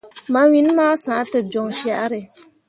[0.31, 2.21] Ma win ma sah te jon carré.